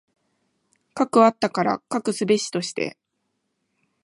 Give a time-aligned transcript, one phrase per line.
[0.95, 2.97] 斯くあったから斯くすべしとして。